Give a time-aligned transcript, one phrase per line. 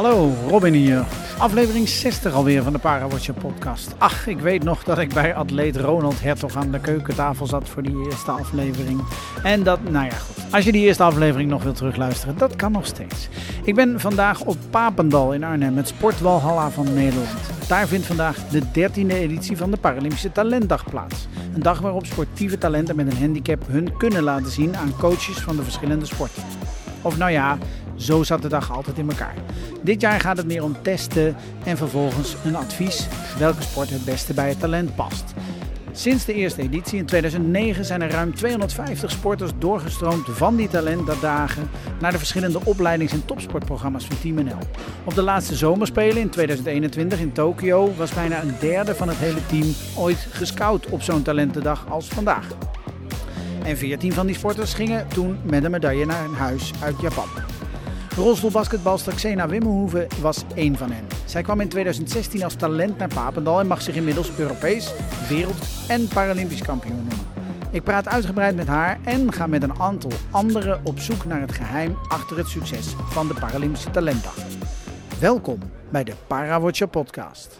[0.00, 1.04] Hallo, Robin hier.
[1.38, 3.94] Aflevering 60 alweer van de Parawatcher podcast.
[3.98, 7.82] Ach, ik weet nog dat ik bij atleet Ronald Hertog aan de keukentafel zat voor
[7.82, 9.00] die eerste aflevering.
[9.42, 10.52] En dat, nou ja goed.
[10.52, 13.28] Als je die eerste aflevering nog wilt terugluisteren, dat kan nog steeds.
[13.64, 17.68] Ik ben vandaag op Papendal in Arnhem, het sportwalhalla van Nederland.
[17.68, 21.26] Daar vindt vandaag de 13e editie van de Paralympische Talentdag plaats.
[21.54, 25.56] Een dag waarop sportieve talenten met een handicap hun kunnen laten zien aan coaches van
[25.56, 26.42] de verschillende sporten.
[27.02, 27.58] Of nou ja,
[28.00, 29.34] zo zat de dag altijd in elkaar.
[29.82, 33.06] Dit jaar gaat het meer om testen en vervolgens een advies
[33.38, 35.34] welke sport het beste bij het talent past.
[35.92, 41.70] Sinds de eerste editie in 2009 zijn er ruim 250 sporters doorgestroomd van die talentdagen
[42.00, 44.58] naar de verschillende opleidings- en topsportprogramma's van Team NL.
[45.04, 49.46] Op de laatste zomerspelen in 2021 in Tokio was bijna een derde van het hele
[49.46, 52.46] team ooit gescout op zo'n talentendag als vandaag.
[53.64, 57.28] En 14 van die sporters gingen toen met een medaille naar huis uit Japan.
[58.20, 61.06] Rolstoelbasketbalster Xena Wimmelhoeven was één van hen.
[61.24, 64.92] Zij kwam in 2016 als talent naar Papendal en mag zich inmiddels Europees,
[65.28, 67.26] wereld- en Paralympisch kampioen noemen.
[67.70, 71.52] Ik praat uitgebreid met haar en ga met een aantal anderen op zoek naar het
[71.52, 74.36] geheim achter het succes van de Paralympische Talentdag.
[75.20, 75.58] Welkom
[75.90, 77.58] bij de Parawatcher podcast.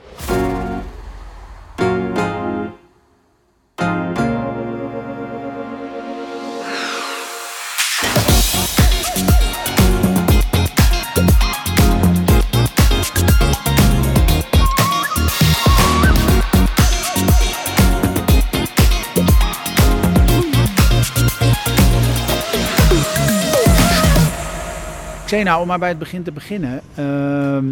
[25.30, 26.80] Xena, om maar bij het begin te beginnen.
[26.94, 27.64] Ehm,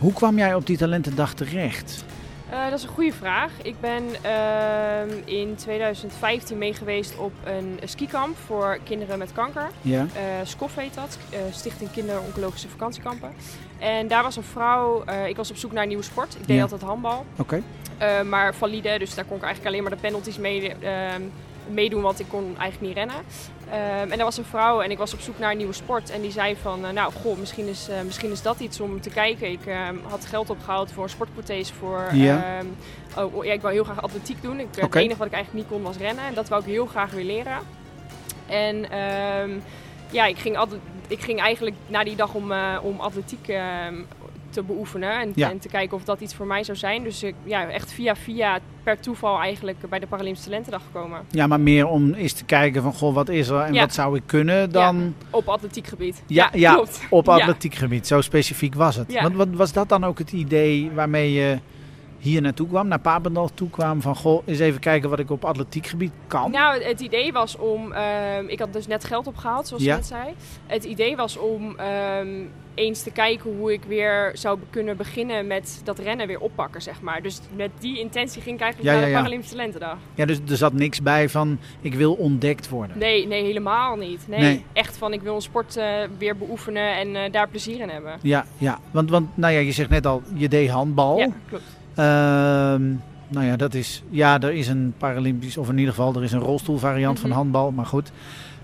[0.00, 2.04] hoe kwam jij op die talentendag terecht?
[2.52, 3.50] Uh, dat is een goede vraag.
[3.62, 9.70] Ik ben uh, in 2015 meegeweest op een skikamp voor kinderen met kanker.
[9.82, 10.02] Ja.
[10.02, 10.08] Uh,
[10.42, 11.18] SCOF heet dat,
[11.50, 13.30] Stichting Kinderoncologische Vakantiekampen.
[13.78, 16.34] En daar was een vrouw, ik was op zoek naar een nieuwe sport.
[16.34, 16.62] Ik deed Ja.
[16.62, 17.62] altijd handbal, Oké.
[18.28, 21.22] maar valide, dus daar kon ik eigenlijk alleen maar de penalties mee, ehm,
[21.70, 23.16] meedoen, want ik kon eigenlijk niet rennen.
[23.70, 26.10] Ehm, en daar was een vrouw en ik was op zoek naar een nieuwe sport.
[26.10, 29.00] En die zei van, eh, nou goh, misschien is, eh, misschien is dat iets om
[29.00, 29.50] te kijken.
[29.50, 32.08] Ik ehm, had geld opgehaald voor een sportprothese voor...
[32.12, 32.58] Ja.
[32.58, 32.66] ehm,
[33.24, 34.60] oh, oh, ja, ik wou heel graag atletiek doen.
[34.60, 34.80] Ik, Oké.
[34.80, 36.24] Het enige wat ik eigenlijk niet kon was rennen.
[36.24, 37.58] En dat wou ik heel graag weer leren.
[38.46, 38.86] En
[40.10, 43.48] ja, ik ging, altijd, ik ging eigenlijk na die dag om, eh, om atletiek
[44.50, 45.20] te beoefenen.
[45.20, 45.50] En, Ja.
[45.50, 47.02] en te kijken of dat iets voor mij zou zijn.
[47.02, 51.20] Dus ik, ja, echt via via per toeval eigenlijk bij de Paralympische Talentendag gekomen.
[51.30, 53.80] Ja, maar meer om eens te kijken van, goh, wat is er en Ja.
[53.80, 56.22] wat zou ik kunnen dan Op atletiekgebied.
[56.26, 56.72] Ja, ja.
[56.74, 57.00] klopt.
[57.10, 57.32] op Ja.
[57.34, 58.06] atletiekgebied.
[58.06, 59.12] Zo specifiek was het.
[59.12, 59.22] Ja.
[59.22, 61.58] Want wat, was dat dan ook het idee waarmee je
[62.18, 65.44] hier naartoe kwam, naar Papendal toe kwam van, goh, eens even kijken wat ik op
[65.44, 66.50] atletiekgebied kan?
[66.50, 67.92] Nou, het idee was om.
[67.92, 69.90] ehm, ik had dus net geld opgehaald, zoals Ja.
[69.90, 70.34] je net zei.
[70.66, 72.28] Het idee was om ehm,
[72.78, 77.00] eens te kijken hoe ik weer zou kunnen beginnen met dat rennen weer oppakken, zeg
[77.00, 77.22] maar.
[77.22, 79.16] Dus met die intentie ging ik eigenlijk Ja, naar ja, de ja.
[79.18, 79.96] Paralympische Talentendag.
[80.14, 82.98] Ja, dus er zat niks bij van, ik wil ontdekt worden.
[82.98, 84.28] Nee, nee, helemaal niet.
[84.28, 84.64] Nee, Nee.
[84.72, 85.86] echt van ik wil een sport eh,
[86.18, 88.12] weer beoefenen en eh, daar plezier in hebben.
[88.22, 88.78] Ja, ja.
[88.90, 91.18] Want, want nou ja, je zegt net al, je deed handbal.
[91.18, 91.64] Ja, klopt.
[91.94, 92.82] Ehm,
[93.30, 96.32] nou ja, dat is, ja, er is een Paralympisch, of in ieder geval, er is
[96.32, 97.38] een rolstoelvariant van Mhm.
[97.38, 98.12] handbal, maar goed.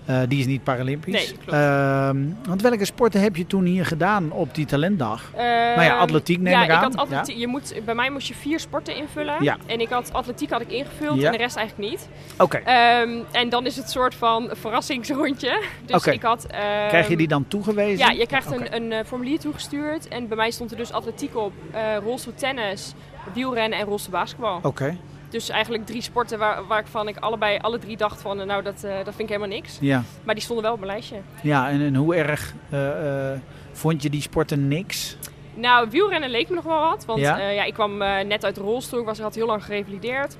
[0.05, 1.33] Eh, die is niet Paralympisch.
[1.45, 1.55] Nee.
[1.59, 2.17] Ehm,
[2.47, 5.31] want welke sporten heb je toen hier gedaan op die talentdag?
[5.35, 6.83] nou ja, Ehm, atletiek neem ja, ik aan.
[6.83, 9.43] had atletiek, je moet, bij mij moest je vier sporten invullen.
[9.43, 9.57] Ja.
[9.65, 12.09] En ik had atletiek had ik ingevuld en de rest eigenlijk niet.
[12.37, 15.61] Oké, Ehm, en dan is het soort van verrassingsrondje.
[15.85, 16.45] Dus ik had...
[16.87, 17.97] krijg je die dan toegewezen?
[18.05, 20.07] Ja, je krijgt een, een eh, formulier toegestuurd.
[20.07, 22.93] En bij mij stond er dus atletiek op, eh rolstoeltennis,
[23.33, 24.59] wielrennen en rolstoelbasketbal.
[24.61, 24.97] Oké,
[25.29, 28.47] Dus eigenlijk drie sporten waar, waarvan ik allebei alle drie dacht van...
[28.47, 29.77] nou, dat, eh, dat vind ik helemaal niks.
[29.81, 30.03] ja.
[30.23, 31.17] Maar die stonden wel op mijn lijstje.
[31.41, 33.39] Ja, en, en hoe erg eh, eh,
[33.71, 35.17] vond je die sporten niks?
[35.53, 37.05] Nou, wielrennen leek me nog wel wat.
[37.05, 37.37] Want Ja?
[37.49, 37.63] ja?
[37.63, 37.97] ik kwam
[38.27, 38.99] net uit de rolstoel.
[38.99, 40.37] Ik was, had heel lang gerevalideerd.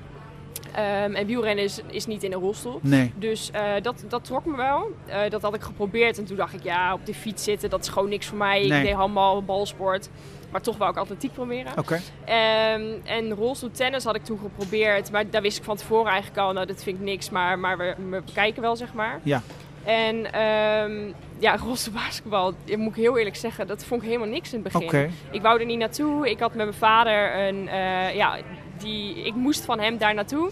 [0.72, 2.78] Ehm, en wielrennen is, is niet in een rolstoel.
[2.82, 3.12] Nee.
[3.16, 3.50] Dus
[3.82, 4.90] dat, dat trok me wel.
[5.28, 6.18] Dat had ik geprobeerd.
[6.18, 8.66] En toen dacht ik, ja, op de fiets zitten, dat is gewoon niks voor mij.
[8.66, 8.78] Nee.
[8.78, 10.08] Ik deed handbal, balsport.
[10.50, 11.78] Maar toch wou ik atletiek proberen.
[11.78, 12.00] Oké.
[12.24, 15.10] Ehm, en rolstoeltennis had ik toen geprobeerd.
[15.10, 17.30] Maar daar wist ik van tevoren eigenlijk al, nou, dat vind ik niks.
[17.30, 19.20] Maar, maar we, we kijken wel, zeg maar.
[19.22, 19.42] Ja.
[19.84, 24.52] En ehm ja, rolstoelbasketbal, ja, moet ik heel eerlijk zeggen, dat vond ik helemaal niks
[24.52, 25.10] in het begin.
[25.30, 26.30] Ik wou er niet naartoe.
[26.30, 28.36] Ik had met mijn vader een, eh, ja,
[28.78, 30.50] die, ik moest van hem daar naartoe.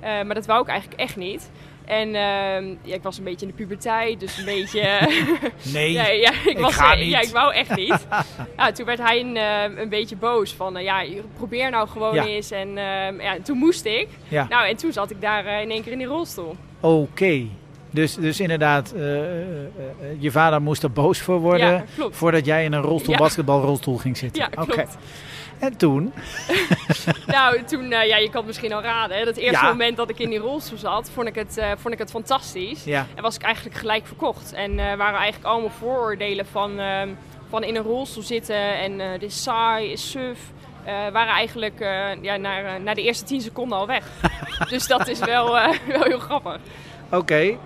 [0.00, 1.50] Eh, maar dat wou ik eigenlijk echt niet.
[1.86, 4.80] En ehm, ja, ik was een beetje in de puberteit, dus een beetje...
[5.72, 5.92] Nee.
[5.92, 7.10] ja, ja, ik, was, ga niet.
[7.10, 8.06] Ja, ik wou echt niet.
[8.74, 11.04] toen werd hij een, eh, een beetje boos van, eh, ja,
[11.36, 12.24] probeer nou gewoon Ja.
[12.24, 12.50] eens.
[12.50, 14.08] En ehm, ja, toen moest ik.
[14.28, 16.56] Nou, en toen zat ik daar eh, in één keer in die rolstoel.
[16.80, 17.42] Oké.
[17.90, 19.00] Dus, dus inderdaad, eh,
[20.18, 21.84] je vader moest er boos voor worden.
[22.10, 24.42] Voordat jij in een rolstoel, basketbalrolstoel ging zitten.
[24.42, 24.96] Ja, klopt.
[25.58, 26.12] En toen?
[27.26, 29.16] Nou, toen, eh, ja, je kan het misschien al raden.
[29.16, 29.70] Hè, dat eerste Ja.
[29.70, 32.84] moment dat ik in die rolstoel zat, vond ik het, eh, vond ik het fantastisch.
[32.84, 33.06] Ja.
[33.14, 34.52] En was ik eigenlijk gelijk verkocht.
[34.52, 37.08] En eh, waren eigenlijk allemaal vooroordelen van, ehm,
[37.48, 40.38] van in een rolstoel zitten en dit is saai, is suf.
[41.12, 41.78] waren eigenlijk
[42.22, 44.04] ja, naar, naar de eerste 10 seconden al weg.
[44.70, 45.52] dus dat is wel,
[45.88, 46.58] wel heel grappig.
[47.10, 47.56] Oké.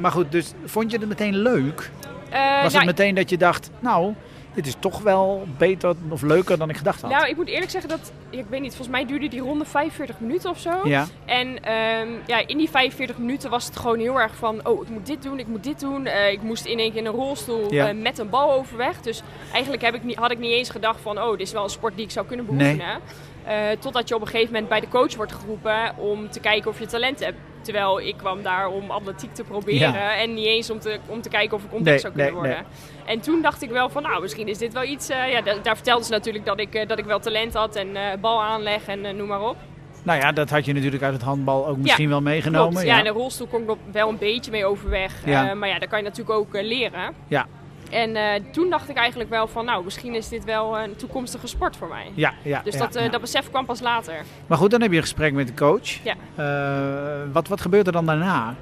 [0.00, 1.90] Maar goed, dus vond je het meteen leuk?
[2.30, 4.14] Was nou, het meteen dat je dacht, nou,
[4.54, 7.10] dit is toch wel beter of leuker dan ik gedacht had?
[7.10, 10.20] nou, ik moet eerlijk zeggen dat, ik weet niet, volgens mij duurde die ronde 45
[10.20, 10.70] minuten of zo.
[10.84, 11.06] ja.
[11.24, 14.66] En ehm, ja, in die 45 minuten was het gewoon heel erg van...
[14.66, 16.06] oh, ik moet dit doen, ik moet dit doen.
[16.06, 17.88] Eh, ik moest in één keer in een rolstoel Ja.
[17.88, 19.00] eh, met een bal overweg.
[19.00, 19.22] Dus
[19.52, 21.18] eigenlijk heb ik niet, had ik niet eens gedacht van...
[21.22, 22.56] oh, dit is wel een sport die ik zou kunnen Nee.
[22.56, 23.00] beoefenen.
[23.44, 25.96] Eh, totdat je op een gegeven moment bij de coach wordt geroepen...
[25.96, 27.36] om te kijken of je talent hebt.
[27.64, 29.92] Terwijl ik kwam daar om atletiek te proberen...
[29.92, 30.16] Ja.
[30.16, 32.40] en niet eens om te, om te kijken of ik ontdekt Nee, zou kunnen nee,
[32.42, 32.66] worden.
[33.06, 35.08] En toen dacht ik wel van, nou, misschien is dit wel iets...
[35.08, 37.76] eh, ja, da- daar vertelden ze natuurlijk dat ik, eh, dat ik wel talent had...
[37.76, 39.56] en eh, bal aanleg en noem maar op.
[40.02, 42.70] Nou ja, dat had je natuurlijk uit het handbal ook misschien wel meegenomen.
[42.72, 42.86] Klopt.
[42.86, 45.14] Ja, in een rolstoel kon ik nog wel een beetje mee overweg.
[45.24, 45.54] Ja.
[45.54, 47.14] Maar ja, daar kan je natuurlijk ook leren.
[47.28, 47.46] Ja.
[47.90, 51.46] En eh, toen dacht ik eigenlijk wel van, nou, misschien is dit wel een toekomstige
[51.46, 52.10] sport voor mij.
[52.14, 53.10] Ja, ja, Dus ja, dat, eh, ja.
[53.10, 54.14] dat besef kwam pas later.
[54.46, 55.88] Maar goed, dan heb je een gesprek met de coach.
[56.02, 56.14] Ja.
[56.34, 58.54] Eh, wat, wat gebeurt er dan daarna?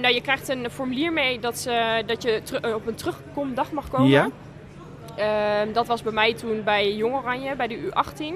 [0.00, 2.42] Nou, je krijgt een formulier mee dat, ze, dat je
[2.74, 4.08] op een terugkomdag mag komen.
[4.08, 4.28] Ja.
[5.16, 8.34] Ehm, dat was bij mij toen bij Jong Oranje, bij de U18.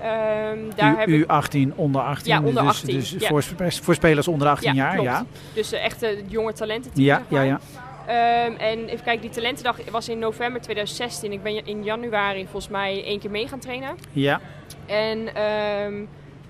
[0.00, 2.32] Ehm, daar heb U, ik U18, onder 18.
[2.32, 3.28] Ja, onder dus, 18, Dus ja.
[3.28, 3.42] voor,
[3.82, 5.08] voor spelers onder 18 Ja, jaar, klopt.
[5.08, 5.24] ja.
[5.54, 7.60] dus eh, echt een jonge talententeam, Ja, zeg ja, ja.
[8.10, 11.32] Ehm, en even kijken, die talentendag was in november 2016.
[11.32, 13.96] Ik ben in januari volgens mij één keer mee gaan trainen.
[14.12, 14.40] Ja,
[14.86, 15.94] En ehm,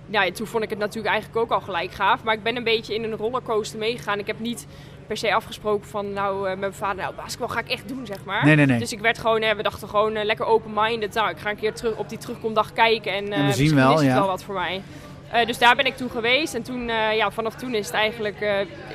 [0.07, 2.23] ja, en toen vond ik het natuurlijk eigenlijk ook al gelijk gaaf.
[2.23, 4.19] Maar ik ben een beetje in een rollercoaster meegegaan.
[4.19, 4.67] Ik heb niet
[5.07, 8.07] per se afgesproken van, nou, eh, met mijn vader, nou, basketbal ga ik echt doen,
[8.07, 8.45] zeg maar.
[8.45, 8.79] nee, nee, nee.
[8.79, 11.15] Dus ik werd gewoon, eh, we dachten gewoon eh, lekker open-minded.
[11.15, 13.75] Nou, ik ga een keer terug op die terugkomdag kijken en, eh, we zien misschien
[13.75, 14.15] wel, is het ja.
[14.15, 14.83] wel wat voor mij.
[15.31, 17.95] Eh, dus daar ben ik toen geweest en toen, eh, ja, vanaf toen is het
[17.95, 18.51] eigenlijk, eh,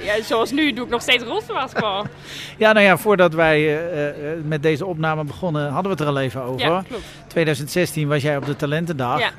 [0.05, 2.05] ja, zoals nu, doe ik nog steeds rolstoelbasketbal.
[2.57, 3.79] Ja, nou ja, voordat wij
[4.43, 6.67] met deze opname begonnen, hadden we het er al even over.
[6.67, 7.03] ja, klopt.
[7.27, 9.19] 2016 was jij op de Talentendag.
[9.19, 9.29] Ja.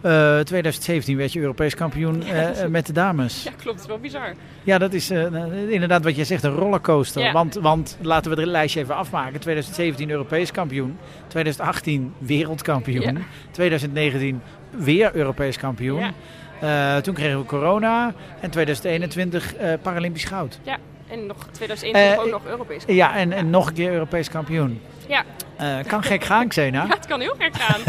[0.00, 3.42] Eh, 2017 werd je Europees kampioen eh, eh, met de dames.
[3.42, 3.86] Ja, klopt.
[3.86, 4.34] Wel bizar.
[4.62, 5.22] Ja, dat is eh,
[5.68, 7.22] inderdaad wat jij zegt, een rollercoaster.
[7.22, 7.32] Ja.
[7.32, 9.40] Want, want laten we het lijstje even afmaken.
[9.40, 10.98] 2017 Europees kampioen.
[11.26, 13.02] 2018 wereldkampioen.
[13.02, 13.20] Ja.
[13.50, 16.00] 2019 weer Europees kampioen.
[16.00, 16.12] Ja.
[16.60, 18.14] Eh, toen kregen we corona.
[18.40, 20.60] En 2021 eh, Paralympisch goud.
[21.08, 22.82] En nog 2021 Eh, ook nog Europees.
[22.86, 24.80] Ja, en, en nog een keer Europees kampioen.
[25.10, 25.24] Ja.
[25.56, 26.82] Eh, kan gek gaan, Xena.
[26.88, 27.80] Ja, het kan heel gek gaan.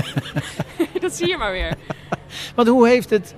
[1.02, 1.74] dat zie je maar weer.
[2.56, 3.36] Want hoe heeft het,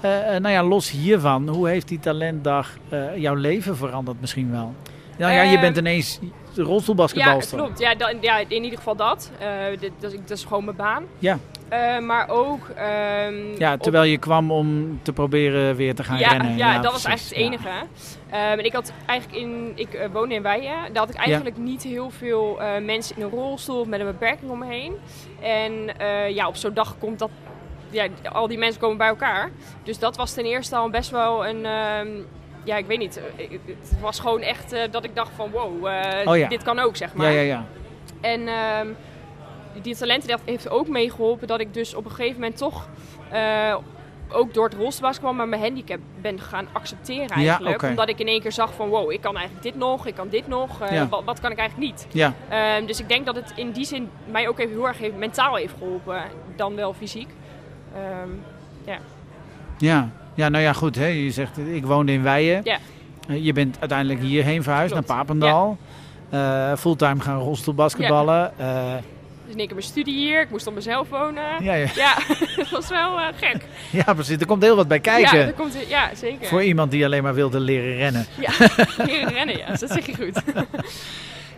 [0.00, 2.70] eh, eh, nou ja, los hiervan, hoe heeft die talentdag
[3.16, 4.74] jouw leven veranderd misschien wel?
[5.18, 6.18] Nou ja, je Ehm, bent ineens
[6.54, 7.58] Ja, rolstoelbasketbalster.
[7.58, 7.78] klopt.
[7.78, 9.30] Ja, da- ja, in ieder geval dat.
[9.80, 11.04] Dit, dat, is, dat is gewoon mijn baan.
[11.18, 11.38] Ja.
[11.68, 12.68] Eh, maar ook...
[12.68, 16.56] ehm, Ja, op- terwijl je kwam om te proberen weer te gaan ja, rennen.
[16.56, 17.68] Ja, dat was eigenlijk het enige.
[18.30, 19.72] Ehm, en ik had eigenlijk in...
[19.74, 20.74] Ik eh, woonde in Weijen.
[20.92, 24.06] Daar had ik eigenlijk niet heel veel eh, mensen in een rolstoel of met een
[24.06, 24.92] beperking om me heen.
[25.40, 25.72] En
[26.34, 27.30] ja, op zo'n dag komt dat...
[27.90, 29.50] Ja, al die mensen komen bij elkaar.
[29.82, 31.64] Dus dat was ten eerste al best wel een...
[31.64, 32.08] ehm,
[32.64, 33.20] ja, ik weet niet.
[33.66, 35.84] Het was gewoon echt dat ik dacht van wow,
[36.28, 36.48] Oh ja.
[36.48, 37.32] dit kan ook, zeg maar.
[37.32, 37.64] Ja, ja, ja.
[38.20, 38.48] En
[39.82, 42.88] die talentendag heeft ook meegeholpen dat ik dus op een gegeven moment toch
[43.30, 43.76] eh,
[44.28, 47.82] ook door het rolstoelbasketbal maar mijn handicap ben gaan accepteren eigenlijk.
[47.82, 50.28] Omdat ik in één keer zag van wow, ik kan eigenlijk dit nog, ik kan
[50.28, 50.80] dit nog.
[50.80, 51.08] eh, Ja.
[51.08, 52.06] wat, wat kan ik eigenlijk niet?
[52.10, 54.98] Ja, Ehm, dus ik denk dat het in die zin mij ook even heel erg
[54.98, 56.22] heeft, mentaal heeft geholpen,
[56.56, 57.28] dan wel fysiek.
[57.94, 58.30] Ehm,
[59.78, 60.08] ja.
[60.34, 60.96] ja, nou ja, goed.
[60.96, 61.06] Hè.
[61.06, 62.60] Je zegt, ik woonde in Weijen.
[62.64, 62.78] Ja.
[63.28, 65.08] Eh, Je bent uiteindelijk hierheen verhuisd Klopt.
[65.08, 65.76] naar Papendal.
[66.30, 68.52] Eh, fulltime gaan rolstoelbasketballen.
[68.58, 69.00] Ja.
[69.46, 71.64] Dus in één keer mijn studie hier, ik moest op mezelf wonen.
[71.64, 71.88] ja, ja.
[71.94, 72.16] Ja,
[72.56, 73.64] dat was wel eh, gek.
[73.90, 74.36] ja, precies.
[74.36, 75.38] Er komt heel wat bij kijken.
[75.38, 76.46] Ja, dat komt, ja, zeker.
[76.46, 78.26] Voor iemand die alleen maar wilde leren rennen.
[78.40, 78.50] Ja,
[79.06, 79.66] leren rennen, ja.
[79.66, 80.42] Dat zeg je goed.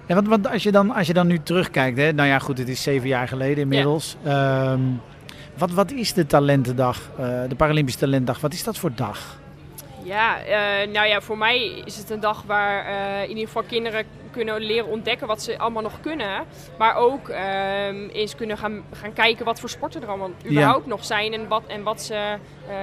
[0.07, 2.59] Ja, want, want als, je dan, als je dan nu terugkijkt, hè, nou ja, goed,
[2.59, 4.17] het is zeven jaar geleden inmiddels.
[4.25, 4.81] Ehm,
[5.59, 9.39] wat, wat is de talentendag, eh, de Paralympische Talentdag, wat is dat voor dag?
[10.09, 13.63] Ja, eh, nou ja, voor mij is het een dag waar eh, in ieder geval
[13.63, 16.45] kinderen kunnen leren ontdekken wat ze allemaal nog kunnen.
[16.79, 21.05] Maar ook ehm, eens kunnen gaan, gaan kijken wat voor sporten er allemaal überhaupt nog
[21.05, 21.33] zijn.
[21.33, 22.77] En wat, en wat ze, eh,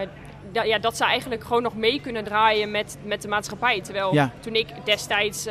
[0.51, 3.81] da- ja, dat ze eigenlijk gewoon nog mee kunnen draaien met, met de maatschappij.
[3.81, 4.31] Terwijl Ja.
[4.39, 5.45] toen ik destijds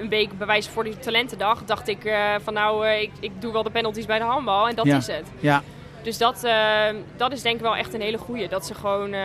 [0.00, 2.12] een week bewijs voor die talentendag, dacht ik
[2.42, 4.96] van nou, ik, ik doe wel de penalties bij de handbal en dat Ja.
[4.96, 5.26] is het.
[5.40, 5.62] Ja,
[6.02, 6.84] Dus dat, eh,
[7.16, 8.48] dat is denk ik wel echt een hele goeie.
[8.48, 9.20] Dat ze gewoon, eh,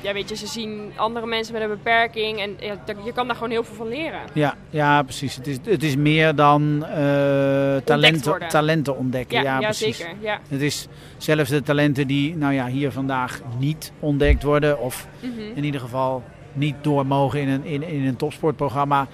[0.00, 3.36] ja weet je, ze zien andere mensen met een beperking en ja, je kan daar
[3.36, 4.20] gewoon heel veel van leren.
[4.32, 5.36] Ja, ja precies.
[5.36, 9.36] Het is, het is meer dan eh, talenten, talenten ontdekken.
[9.36, 9.96] Ja, Ja, ja, precies.
[9.96, 10.14] zeker.
[10.20, 10.38] Ja.
[10.48, 14.80] Het is zelfs de talenten die nou ja, hier vandaag niet ontdekt worden.
[14.80, 15.40] Of Mhm.
[15.54, 19.06] in ieder geval niet door mogen in een, in, in een topsportprogramma.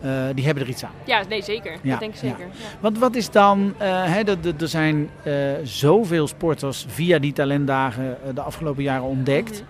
[0.00, 0.90] Eh, die hebben er iets aan.
[1.04, 1.72] ja, nee zeker.
[1.82, 2.28] Ja, dat denk ik ja.
[2.28, 2.46] zeker.
[2.46, 2.64] Ja.
[2.80, 8.82] Want wat is dan, hè, er- zijn eh, zoveel sporters via die talentdagen de afgelopen
[8.82, 9.64] jaren ontdekt.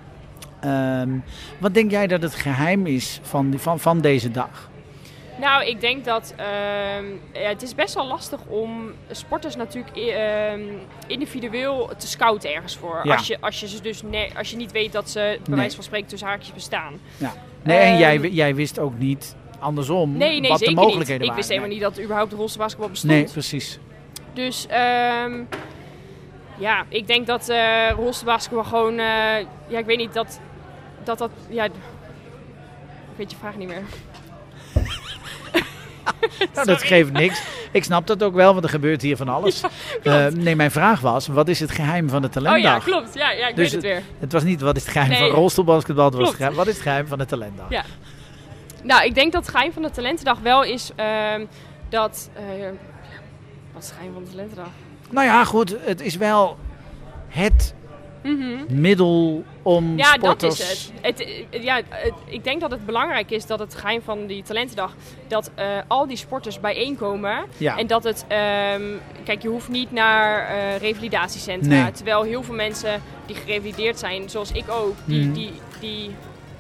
[0.61, 0.69] Mhm.
[0.71, 1.09] Ehm,
[1.59, 4.71] wat denk jij dat het geheim is van, die, van, van deze dag?
[5.41, 10.61] Nou, ik denk dat ehm, ja, het is best wel lastig om sporters natuurlijk ehm,
[11.07, 13.01] individueel te scouten ergens voor.
[13.03, 13.15] Ja.
[13.15, 14.03] Als, je, als, je ze dus
[14.37, 15.57] als je niet weet dat ze bij Nee.
[15.57, 16.93] wijze van spreken tussen haakjes bestaan.
[17.63, 21.13] Nee, en jij, jij wist ook niet andersom Nee, nee, wat de mogelijkheden niet.
[21.13, 21.35] Ik waren.
[21.37, 23.13] wist helemaal niet dat überhaupt rolste basketbal bestond.
[23.13, 23.79] Nee, precies.
[24.33, 25.33] Dus ehm,
[26.59, 29.07] ja, ik denk dat eh rolste basketbal gewoon, eh,
[29.69, 30.41] ja, ik weet niet dat
[31.05, 31.71] dat, dat ja, ik
[33.17, 33.83] weet je vraag niet meer.
[36.55, 37.43] Nou, dat geeft niks.
[37.73, 39.61] Ik snap dat ook wel, want er gebeurt hier van alles.
[40.03, 42.63] Eh, nee, mijn vraag was, wat is het geheim van de Oh talentdag?
[42.63, 43.15] ja, klopt.
[43.15, 44.03] Ja, ja ik Dus weet het weer.
[44.19, 45.19] Het was niet wat is het geheim Nee.
[45.19, 47.67] van rolstoelbasketbal, het was het geheim, wat is het geheim van de talentdag?
[47.71, 47.85] Ja.
[48.89, 51.45] Nou, ik denk dat het geheim van de talentendag wel is ehm,
[51.89, 52.31] dat...
[52.35, 52.43] eh,
[53.73, 54.69] wat is het geheim van de talentendag?
[55.11, 56.57] Nou ja, goed, het is wel
[57.29, 57.75] het
[58.23, 58.81] Mhm.
[58.81, 60.59] middel om Ja, sporters...
[60.59, 61.19] dat is het.
[61.19, 64.43] het eh, ja, het- ik denk dat het belangrijk is dat het geheim van die
[64.43, 64.95] talentendag...
[65.29, 67.45] dat eh, al die sporters bijeenkomen.
[67.57, 67.77] Ja.
[67.77, 68.25] En dat het...
[68.29, 68.83] ehm,
[69.25, 71.83] kijk, je hoeft niet naar revalidatiecentra.
[71.83, 71.93] Nee.
[71.93, 74.95] Terwijl heel veel mensen die gerevalideerd zijn, zoals ik ook...
[75.05, 75.33] die, Mhm.
[75.33, 76.11] die, die,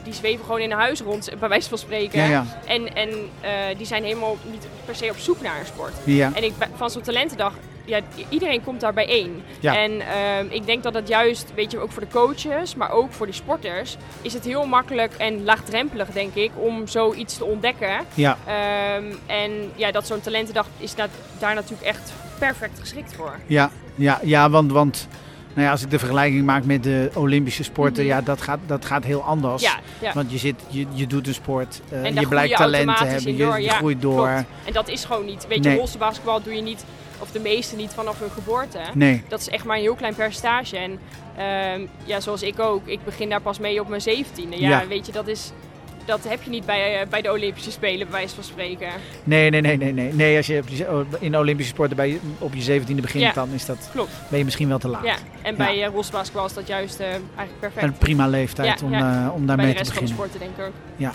[0.08, 2.18] die zweven gewoon in een huis rond, bij wijze van spreken.
[2.20, 3.08] Ja, ja, En, en
[3.40, 5.92] eh, die zijn helemaal niet per se op zoek naar een sport.
[6.04, 6.30] ja.
[6.34, 7.52] En ik, van zo'n talentendag,
[7.84, 9.42] ja, iedereen komt daar bijeen.
[9.62, 13.12] En ehm, ik denk dat dat juist, weet je, ook voor de coaches, maar ook
[13.12, 17.98] voor de sporters, is het heel makkelijk en laagdrempelig, denk ik, om zoiets te ontdekken.
[18.14, 18.36] ja.
[18.46, 23.38] Ehm, en ja, dat zo'n talentendag is na- daar natuurlijk echt perfect geschikt voor.
[23.46, 25.08] Ja, ja, ja want, want
[25.58, 28.12] nou ja, als ik de vergelijking maak met de Olympische sporten, Mhm.
[28.12, 29.62] ja, dat gaat, dat gaat heel anders.
[29.62, 30.12] Ja, ja.
[30.12, 33.04] Want je, zit, je, je doet een sport, eh, En je blijkt je talent te
[33.04, 34.26] hebben, je, door, je ja, groeit door.
[34.28, 34.44] klopt.
[34.64, 35.46] En dat is gewoon niet.
[35.48, 35.82] Weet je, Nee.
[35.98, 36.84] basketbal doe je niet,
[37.18, 38.78] of de meeste niet vanaf hun geboorte.
[38.94, 40.76] Nee, Dat is echt maar een heel klein percentage.
[40.76, 40.98] En
[41.36, 44.60] ehm, ja, zoals ik ook, ik begin daar pas mee op mijn zeventiende.
[44.60, 44.86] Ja.
[44.88, 45.52] weet je, dat is...
[46.08, 48.88] Dat heb je niet bij, eh, bij de Olympische Spelen, bij wijze van spreken.
[49.24, 50.12] nee, nee, nee, nee, nee.
[50.12, 53.32] nee als je oh, in de Olympische sporten bij, op je zeventiende begint, Ja.
[53.32, 54.10] dan is dat, Klopt.
[54.28, 55.04] ben je misschien wel te laat.
[55.04, 57.82] Ja, en bij uh, rolstoelbasketbal is dat juist eh, eigenlijk perfect.
[57.86, 59.24] Een prima leeftijd Ja, om, ja.
[59.26, 60.30] eh, om bij daarmee de te rest van de beginnen.
[60.30, 61.14] sporten denk ik ook.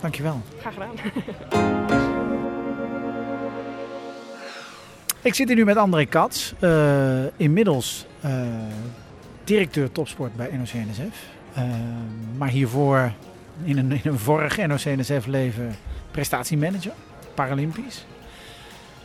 [0.00, 0.40] Dankjewel.
[0.60, 0.90] Graag gedaan.
[5.22, 8.32] Ik zit hier nu met André Kats, eh, inmiddels eh,
[9.44, 11.26] directeur topsport bij NOC-NSF.
[11.54, 11.62] Eh,
[12.36, 13.12] maar hiervoor
[13.64, 15.76] in een, in een vorig NOC-NSF leven
[16.10, 16.92] prestatiemanager,
[17.34, 18.04] Paralympisch.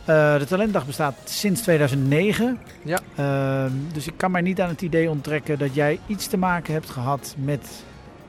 [0.04, 2.58] Eh, de talentdag bestaat sinds 2009.
[2.82, 2.98] Ja.
[3.14, 6.72] Eh, dus ik kan mij niet aan het idee onttrekken dat jij iets te maken
[6.72, 7.68] hebt gehad met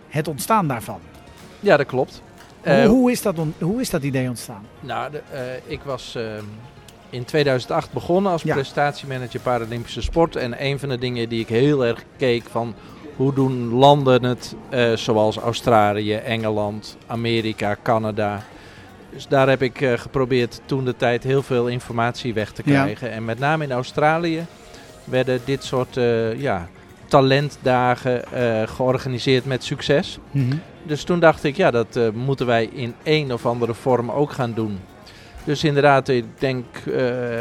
[0.10, 1.00] het ontstaan daarvan.
[1.60, 2.22] Ja, dat klopt.
[2.64, 4.66] hoe, Eh, hoe, is dat hoe is dat idee ontstaan?
[4.80, 6.44] Nou, de, eh, ik was ehm,
[7.10, 8.54] in 2008 begonnen als Ja.
[8.54, 10.36] prestatiemanager Paralympische Sport.
[10.36, 12.76] En een van de dingen die ik heel erg keek van
[13.16, 18.42] hoe doen landen het, eh, zoals Australië, Engeland, Amerika, Canada.
[19.14, 22.82] Dus daar heb ik eh, geprobeerd toen de tijd heel veel informatie weg te Ja.
[22.82, 23.12] krijgen.
[23.12, 24.46] En met name in Australië
[25.04, 26.68] werden dit soort eh, ja,
[27.08, 28.22] talentdagen
[28.70, 30.18] georganiseerd met succes.
[30.84, 34.54] Dus toen dacht ik, ja, dat moeten wij in een of andere vorm ook gaan
[34.54, 34.80] doen.
[35.44, 36.66] Dus inderdaad, ik denk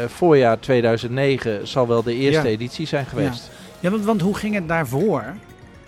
[0.07, 2.49] voorjaar 2009 zal wel de eerste Ja.
[2.53, 3.49] editie zijn geweest.
[3.79, 5.23] Ja, want, want hoe ging het daarvoor?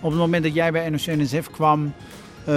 [0.00, 1.92] Op het moment dat jij bij NOC-NSF kwam,
[2.44, 2.54] eh,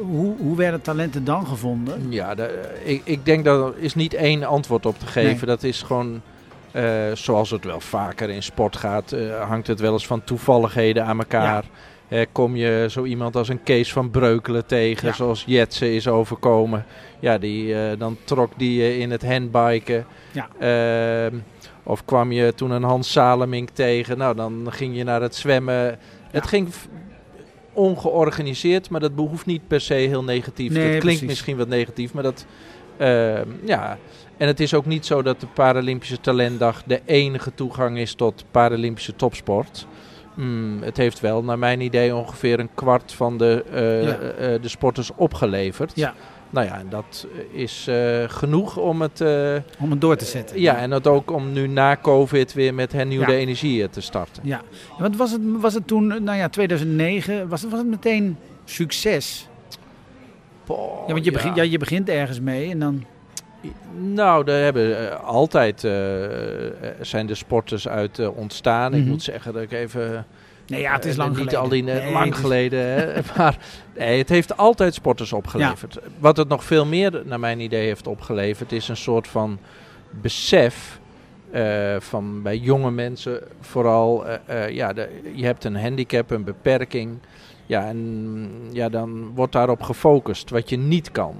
[0.00, 2.06] hoe, hoe werden talenten dan gevonden?
[2.12, 5.36] Ja, de- ik, ik denk dat er is niet één antwoord op te geven.
[5.36, 5.56] Nee.
[5.56, 6.20] Dat is gewoon,
[6.70, 11.04] eh, zoals het wel vaker in sport gaat, eh, hangt het wel eens van toevalligheden
[11.04, 11.64] aan elkaar.
[12.08, 15.14] Eh, kom je zo iemand als een Kees van Breukelen tegen, Ja.
[15.14, 16.84] zoals Jetsen is overkomen.
[17.20, 20.06] Ja, die, eh, dan trok die je in het handbiken.
[20.32, 20.48] Ja.
[20.58, 21.34] Ehm,
[21.82, 25.98] of kwam je toen een Hans Salemink tegen, nou dan ging je naar het zwemmen.
[26.34, 26.68] Het ging
[27.72, 30.70] ongeorganiseerd, maar dat behoeft niet per se heel negatief.
[30.72, 31.26] Nee, dat klinkt precies.
[31.28, 32.46] misschien wat negatief, maar dat...
[32.96, 33.98] ehm, ja,
[34.36, 38.44] en het is ook niet zo dat de Paralympische Talentdag de enige toegang is tot
[38.50, 39.86] Paralympische topsport.
[40.34, 44.18] Hmm, het heeft wel, naar mijn idee, ongeveer een kwart van de, eh, Ja.
[44.18, 45.92] eh, eh, de sporters opgeleverd.
[45.94, 46.14] Ja.
[46.54, 49.20] Nou ja, en dat is uh, genoeg om het...
[49.20, 50.60] Uh, om het door te zetten.
[50.60, 53.38] ja, en dat ook om nu na COVID weer met hernieuwde ja.
[53.38, 54.42] energie te starten.
[54.46, 54.62] Ja,
[54.98, 59.48] want was het, was het toen, nou ja, 2009, was het, was het meteen succes?
[60.66, 63.04] Boah, ja, want je, Begint, ja, je begint ergens mee en dan...
[63.96, 65.80] Nou, daar hebben uh, altijd
[67.00, 68.90] zijn de sporters uit ontstaan.
[68.90, 69.04] Mm -hmm.
[69.04, 70.26] Ik moet zeggen dat ik even
[70.66, 71.60] Nee, ja, het is lang niet geleden.
[71.60, 72.40] al die nee, lang is...
[72.40, 72.80] geleden.
[72.80, 73.58] Hè, maar
[73.96, 75.94] nee, het heeft altijd sporters opgeleverd.
[75.94, 76.10] Ja.
[76.18, 79.58] Wat het nog veel meer, naar mijn idee, heeft opgeleverd, is een soort van
[80.10, 81.02] besef.
[81.54, 86.44] Uh, van bij jonge mensen vooral, uh, uh, ja, de, je hebt een handicap, een
[86.44, 87.18] beperking.
[87.66, 91.36] Ja, en ja, dan wordt daarop gefocust wat je niet kan.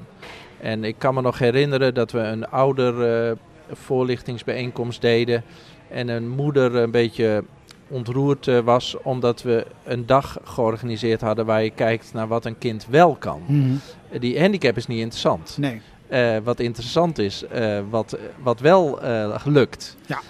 [0.61, 3.37] En ik kan me nog herinneren dat we een ouder
[3.73, 5.45] voorlichtingsbijeenkomst deden.
[5.89, 7.45] En een moeder een beetje
[7.89, 12.59] ontroerd uh, was omdat we een dag georganiseerd hadden waar je kijkt naar wat een
[12.59, 13.43] kind wel kan.
[13.47, 13.53] Mhm.
[13.53, 14.21] Mm -hmm.
[14.21, 15.57] Die handicap is niet interessant.
[15.59, 15.81] Nee.
[16.11, 18.99] Uh, wat interessant is, uh, wat, wat wel
[19.45, 19.97] lukt.
[20.07, 20.21] Ja.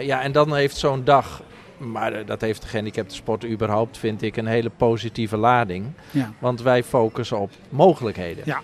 [0.00, 1.42] ja, en dan heeft zo'n dag,
[1.76, 5.86] maar dat heeft de gehandicapte sport überhaupt, vind ik, een hele positieve lading.
[6.10, 6.32] Ja.
[6.38, 8.42] Want wij focussen op mogelijkheden.
[8.46, 8.60] Ja.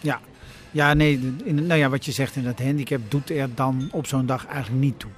[0.00, 0.20] Ja.
[0.70, 4.06] Ja, nee, in, nou ja, wat je zegt in dat handicap doet er dan op
[4.06, 5.10] zo'n dag eigenlijk niet toe.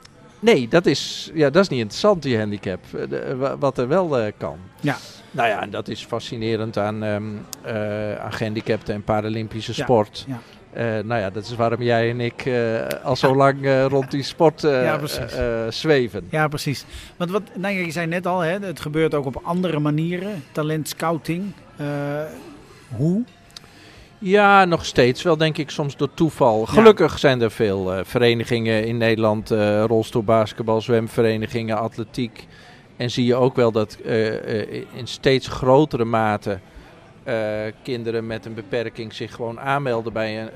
[0.44, 2.80] Nee, dat is, ja, dat is niet interessant, die handicap.
[3.08, 4.58] De, wat er wel uh, kan.
[4.80, 4.96] Ja.
[5.30, 10.26] Nou ja, en dat is fascinerend aan, um, uh, aan gehandicapten en Paralympische sport.
[10.28, 10.40] Ja.
[10.76, 12.50] Uh, nou ja, dat is waarom jij en ik
[13.02, 15.00] al zo lang rond die sport ja,
[15.70, 16.26] zweven.
[16.30, 16.84] Ja, precies.
[17.16, 20.44] Want wat, nou ja, je zei net al, hè, het gebeurt ook op andere manieren.
[20.52, 21.52] Talentscouting.
[22.96, 23.24] hoe?
[24.18, 26.66] Ja, nog steeds wel, denk ik, soms door toeval.
[26.66, 27.18] Gelukkig ja.
[27.18, 32.46] zijn er veel uh, verenigingen in Nederland, uh, rolstoelbasketbal, zwemverenigingen, atletiek.
[32.96, 36.58] En zie je ook wel dat uh, in steeds grotere mate
[37.82, 40.48] kinderen met een beperking zich gewoon aanmelden bij een,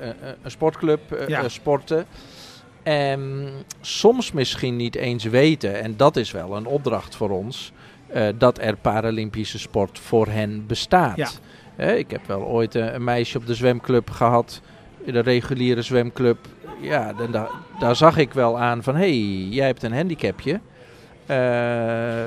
[0.43, 1.49] een, sportclub, ja.
[1.49, 2.05] sporten.
[2.83, 3.49] En
[3.81, 7.71] soms misschien niet eens weten, en dat is wel een opdracht voor ons,
[8.37, 11.17] dat er Paralympische sport voor hen bestaat.
[11.17, 11.29] Ja.
[11.79, 14.61] Ik heb wel ooit een, een, meisje op de zwemclub gehad,
[15.03, 16.37] in de reguliere zwemclub.
[16.81, 20.59] Ja, dan, daar, daar zag ik wel aan van, hé, hey, jij hebt een handicapje.
[21.31, 21.35] Uh,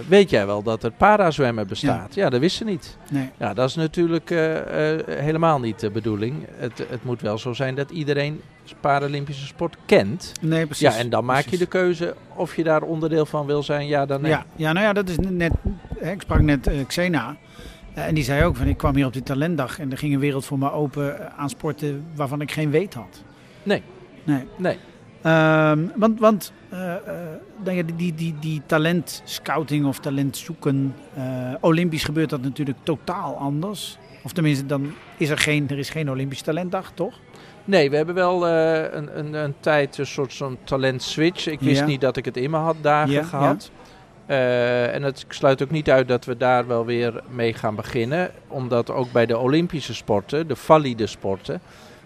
[0.08, 2.14] weet jij wel dat er parazwemmen bestaat?
[2.14, 2.22] Ja.
[2.22, 2.96] ja, dat wist ze niet.
[3.10, 3.30] Nee.
[3.38, 4.60] Ja, dat is natuurlijk uh, uh,
[5.06, 6.46] helemaal niet de bedoeling.
[6.56, 8.40] Het, het moet wel zo zijn dat iedereen
[8.80, 10.32] Paralympische sport kent.
[10.40, 10.94] Nee, precies.
[10.94, 14.06] Ja, en dan maak je de keuze of je daar onderdeel van wil zijn, ja
[14.06, 14.30] dan nee.
[14.30, 15.52] Ja, ja nou ja, dat is net,
[15.98, 17.36] hè, ik sprak net Xena.
[17.98, 20.14] Uh, en die zei ook van ik kwam hier op die talentdag en er ging
[20.14, 23.22] een wereld voor me open aan sporten waarvan ik geen weet had.
[23.62, 23.82] Nee.
[24.24, 24.44] Nee.
[24.56, 24.76] Nee.
[25.26, 26.94] Um, want want uh,
[27.64, 30.94] uh, die, die, die, die talentscouting of talentzoeken,
[31.60, 33.98] Olympisch gebeurt dat natuurlijk totaal anders.
[34.24, 37.18] Of tenminste, dan is er geen, er is geen Olympisch talentdag, toch?
[37.64, 41.46] Nee, we hebben wel een, een, een tijd een soort zo'n talent switch.
[41.46, 41.86] Ik wist Ja.
[41.86, 43.70] niet dat ik het in me had dagen Ja, gehad.
[44.32, 48.30] Eh, en het sluit ook niet uit dat we daar wel weer mee gaan beginnen.
[48.48, 51.60] Omdat ook bij de Olympische sporten, de valide sporten.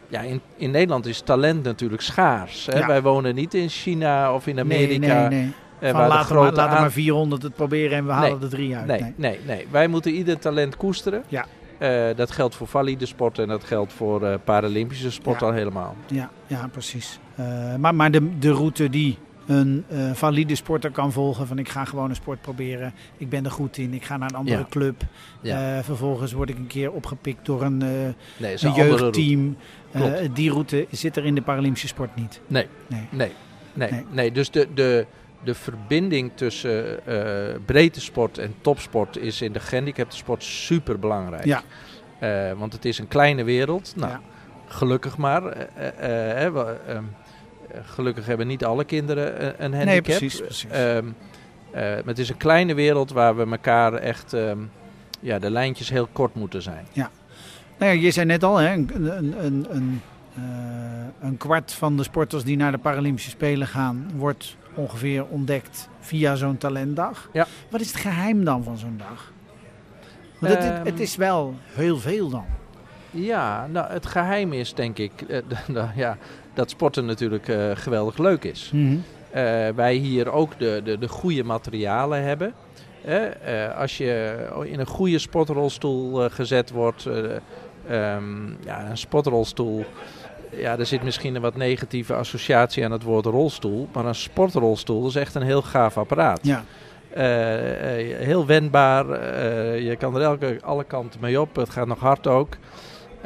[0.09, 2.67] Ja, in, in Nederland is talent natuurlijk schaars.
[2.67, 2.79] Hè?
[2.79, 2.87] Ja.
[2.87, 5.07] Wij wonen niet in China of in Amerika.
[5.29, 5.53] Nee, nee, nee.
[5.79, 8.41] eh, Van waar de laten, maar, laten maar 400 het proberen en we halen Nee.
[8.41, 8.87] er drie uit.
[8.87, 9.67] Nee, nee, nee.
[9.71, 11.23] Wij moeten ieder talent koesteren.
[11.29, 11.45] Ja.
[11.79, 15.47] Eh, dat geldt voor valide sporten en dat geldt voor eh, Paralympische sport Ja.
[15.47, 15.97] al helemaal.
[16.07, 17.19] Ja, ja precies.
[17.79, 21.85] Maar maar de, de route die een eh, valide sporter kan volgen, van ik ga
[21.85, 24.67] gewoon een sport proberen, ik ben er goed in, ik ga naar een andere Ja.
[24.71, 25.03] club.
[25.41, 25.77] Ja.
[25.77, 28.81] Eh, vervolgens word ik een keer opgepikt door een, eh, Nee, een route.
[28.85, 29.57] jeugdteam.
[30.33, 32.41] Die route zit er in de Paralympische sport niet.
[32.47, 32.67] Nee.
[32.87, 33.01] Nee.
[33.11, 33.31] Nee,
[33.73, 34.05] nee, Nee.
[34.11, 34.33] nee.
[34.33, 35.07] Dus de, de,
[35.45, 37.01] de verbinding tussen
[37.65, 41.45] breedte sport en topsport is in de gehandicapte sport super belangrijk.
[41.45, 41.63] Ja.
[42.57, 43.93] want het is een kleine wereld.
[43.97, 44.21] Nou, Ja.
[44.67, 45.47] gelukkig maar.
[45.47, 46.47] Eh,
[47.71, 49.85] eh, gelukkig hebben niet alle kinderen een handicap.
[49.85, 50.41] Nee, precies.
[50.41, 50.71] precies.
[50.71, 51.07] Ehm,
[51.71, 54.59] eh, maar het is een kleine wereld waar we elkaar echt ehm,
[55.21, 56.87] ja, de lijntjes heel kort moeten zijn.
[57.79, 58.91] Nou ja, je zei net al, hè, een,
[59.45, 60.01] een, een,
[60.35, 60.43] eh,
[61.29, 66.35] een kwart van de sporters die naar de Paralympische Spelen gaan, wordt ongeveer ontdekt via
[66.35, 67.29] zo'n talentdag.
[67.33, 67.47] Ja.
[67.71, 69.33] Wat is het geheim dan van zo'n dag?
[70.39, 72.45] Want het, het- het Ehm, is wel heel veel dan.
[73.11, 75.13] Ja, nou, het geheim is denk ik
[75.95, 76.17] ja,
[76.57, 78.71] dat sporten natuurlijk eh, geweldig leuk is.
[79.31, 79.43] eh,
[79.75, 82.55] wij hier ook de, de, de goede materialen hebben.
[83.05, 87.15] Eh, als je in een goede sportrolstoel gezet wordt, eh,
[87.89, 89.85] ehm, ja, een sportrolstoel,
[90.51, 95.07] ja, er zit misschien een wat negatieve associatie aan het woord rolstoel, maar een sportrolstoel
[95.07, 96.41] is echt een heel gaaf apparaat.
[96.43, 96.65] Ja,
[98.19, 99.07] heel wendbaar,
[99.81, 102.57] je kan er elke, alle kanten mee op, het gaat nog hard ook.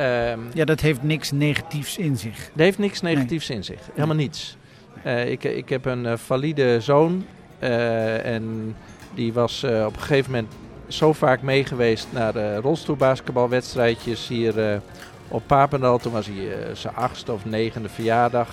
[0.01, 2.37] Ehm, Ja, dat heeft niks negatiefs in zich.
[2.37, 3.81] dat heeft niks negatiefs in zich.
[3.95, 4.57] Helemaal niets.
[5.03, 7.25] Eh, ik, ik heb een eh, valide zoon.
[7.59, 8.77] eh, en
[9.15, 10.53] die was op een gegeven moment
[10.89, 14.81] zo vaak meegeweest naar uh, rolstoelbasketbalwedstrijdjes hier
[15.29, 15.99] op Papendal.
[15.99, 18.49] Toen was hij zijn achtste of negende verjaardag.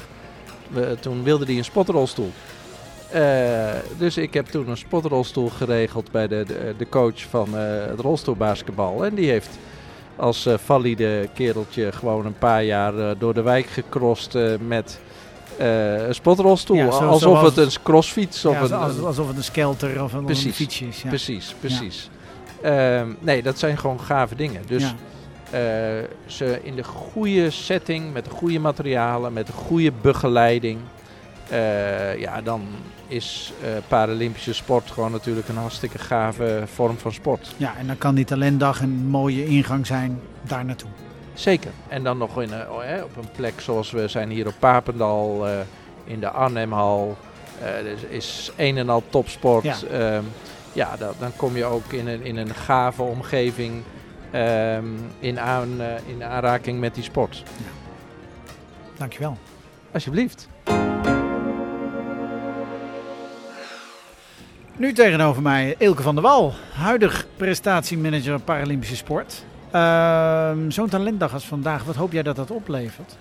[0.69, 2.31] We- toen wilde hij een spotrolstoel.
[3.97, 9.05] Dus ik heb toen een spotrolstoel geregeld bij de, de, de coach van het rolstoelbasketbal.
[9.05, 9.49] En die heeft
[10.17, 14.99] als eh, valide kereltje gewoon een paar jaar eh, door de wijk gecrossed eh, met
[15.57, 16.75] een spotrolstoel.
[16.77, 20.03] Ja, zo- alsof zoals- het een crossfiets of Ja, een, alsof, alsof het een skelter
[20.03, 21.01] of een, fietsje is.
[21.01, 21.09] Ja.
[21.09, 22.09] Precies, precies.
[22.61, 24.61] Ehm, nee, dat zijn gewoon gave dingen.
[24.67, 24.93] Dus
[26.25, 30.79] ze in de goede setting, met de goede materialen, met de goede begeleiding.
[32.17, 32.61] ja, dan
[33.07, 37.55] is eh, Paralympische sport gewoon natuurlijk een hartstikke gave vorm van sport.
[37.57, 40.89] ja, en dan kan die talentdag een mooie ingang zijn daar naartoe.
[41.33, 41.71] Zeker.
[41.87, 45.47] En dan nog in, oh, hè, op een plek zoals we zijn hier op Papendal,
[45.47, 45.53] eh,
[46.03, 47.17] in de Arnhemhal.
[47.83, 49.63] Dus is een en al topsport.
[49.63, 49.75] Ja.
[49.91, 50.21] Ja,
[50.73, 53.83] ja dan, dan kom je ook in een, in een gave omgeving
[54.31, 54.85] ehm,
[55.19, 57.43] in, aan, in aanraking met die sport.
[58.97, 59.37] Dankjewel.
[59.91, 60.47] Alsjeblieft.
[64.77, 69.43] Nu tegenover mij Ilke van der Wal, huidig prestatiemanager Paralympische Sport.
[69.71, 73.17] Ehm, Zo'n talentdag als vandaag, wat hoop jij dat dat oplevert?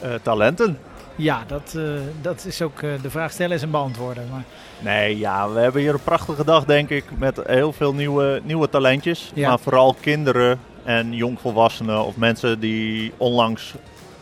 [0.00, 0.78] Eh, talenten.
[1.16, 1.82] Ja, dat, eh,
[2.20, 4.28] dat is ook eh, de vraag stellen is een beantwoorden.
[4.30, 4.42] Maar,
[4.78, 8.68] Nee, ja, we hebben hier een prachtige dag, denk ik, met heel veel nieuwe, nieuwe
[8.68, 9.30] talentjes.
[9.34, 9.48] Ja.
[9.48, 13.74] Maar vooral kinderen en jongvolwassenen of mensen die onlangs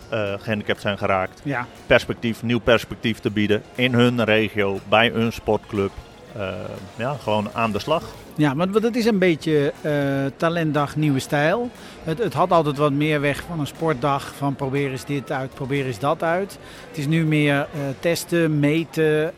[0.09, 1.41] eh, gehandicapt zijn geraakt.
[1.45, 5.91] ja, Perspectief, nieuw perspectief te bieden in hun regio, bij hun sportclub.
[6.39, 6.49] Eh,
[6.97, 8.03] ja, gewoon aan de slag.
[8.35, 9.93] ja, maar het is een beetje eh,
[10.37, 11.71] talentdag nieuwe stijl.
[12.05, 15.55] Het, het had altijd wat meer weg van een sportdag, van probeer eens dit uit,
[15.55, 16.59] probeer eens dat uit.
[16.89, 17.67] Het is nu meer eh,
[18.01, 19.33] testen, meten,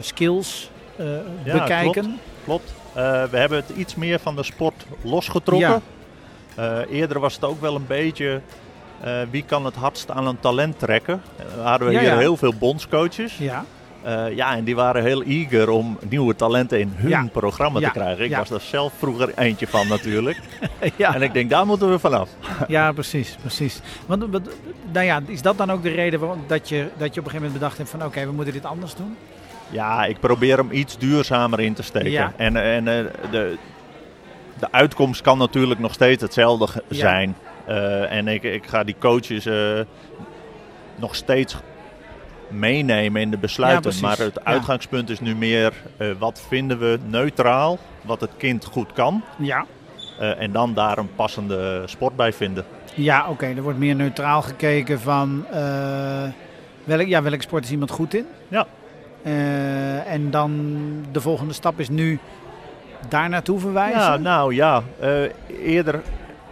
[0.00, 0.70] skills
[1.44, 2.18] Ja, bekijken.
[2.44, 2.72] Klopt.
[2.92, 5.82] Eh, we hebben het iets meer van de sport losgetrokken.
[6.54, 8.40] Eh, eerder was het ook wel een beetje
[9.30, 11.22] wie kan het hardst aan een talent trekken.
[11.56, 12.18] Uh, hadden we Ja, hier ja.
[12.18, 13.38] heel veel bondscoaches.
[13.38, 13.64] Ja,
[14.02, 17.26] Eh, ja, en die waren heel eager om nieuwe talenten in hun Ja.
[17.32, 17.86] programma Ja.
[17.90, 18.24] te krijgen.
[18.24, 18.38] Ik Ja.
[18.38, 20.38] was daar zelf vroeger eentje van natuurlijk.
[20.96, 21.14] ja.
[21.14, 22.28] En ik denk, daar moeten we vanaf.
[22.68, 23.80] Ja, precies, precies.
[24.06, 24.26] Want
[24.92, 27.30] nou ja, is dat dan ook de reden waarom dat je, dat je op een
[27.30, 29.16] gegeven moment bedacht hebt van oké, we moeten dit anders doen?
[29.70, 32.32] Ja, ik probeer hem iets duurzamer in te steken.
[32.36, 33.56] En, en eh, de,
[34.58, 37.36] de uitkomst kan natuurlijk nog steeds hetzelfde zijn.
[37.66, 39.48] Eh, en ik, ik ga die coaches
[40.96, 41.56] nog steeds
[42.50, 43.92] meenemen in de besluiten.
[44.02, 44.40] maar het Ja.
[44.44, 49.22] uitgangspunt is nu meer eh, wat vinden we neutraal, wat het kind goed kan.
[49.38, 49.64] Ja.
[50.18, 52.64] eh, en dan daar een passende sport bij vinden.
[52.94, 56.28] Ja, oké, er wordt meer neutraal gekeken van eh,
[56.84, 58.26] welk, ja, welke sport is iemand goed in?
[58.48, 58.66] Ja.
[60.06, 60.80] En dan
[61.12, 62.18] de volgende stap is nu
[63.08, 64.00] daar naartoe verwijzen?
[64.00, 64.82] Ja, nou ja,
[65.64, 66.00] eerder.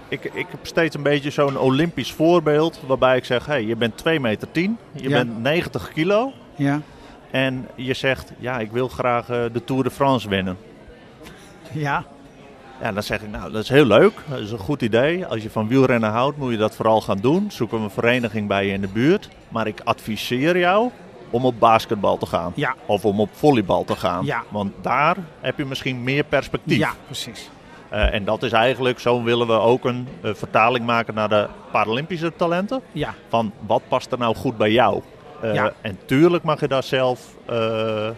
[0.09, 2.81] Ik, ik heb steeds een beetje zo'n Olympisch voorbeeld.
[2.87, 5.17] Waarbij ik zeg: hey, je bent 2 meter 10, je Ja.
[5.17, 6.33] bent 90 kilo.
[6.57, 6.81] ja.
[7.31, 10.57] En je zegt: ja, ik wil graag eh, de Tour de France winnen.
[11.73, 12.05] ja.
[12.83, 14.13] Ja, dan zeg ik: nou, dat is heel leuk.
[14.29, 15.27] Dat is een goed idee.
[15.27, 17.51] Als je van wielrennen houdt, moet je dat vooral gaan doen.
[17.51, 19.29] Zoeken we een vereniging bij je in de buurt.
[19.49, 20.91] Maar ik adviseer jou
[21.31, 22.53] om op basketbal te gaan.
[22.55, 22.75] Ja.
[22.87, 24.25] Of om op volleybal te gaan.
[24.25, 24.43] Ja.
[24.49, 26.79] Want daar heb je misschien meer perspectief.
[26.79, 27.51] Ja, precies.
[27.89, 31.47] Eh, en dat is eigenlijk, zo willen we ook een eh, vertaling maken naar de
[31.73, 32.81] Paralympische talenten.
[32.93, 35.03] Ja, Van wat past er nou goed bij jou?
[35.43, 35.73] Eh, Ja.
[35.81, 38.15] En tuurlijk mag je daar zelf je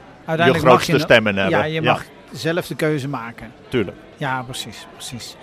[0.53, 1.59] grootste je, stem in hebben.
[1.59, 3.53] Ja, je mag zelf de keuze maken.
[3.69, 3.97] tuurlijk.
[4.17, 5.37] Ja, precies, precies.